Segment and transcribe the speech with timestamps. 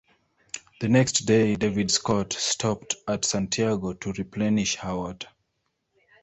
[0.79, 5.27] The next day "David Scott" stopped at Santiago to replenish her water.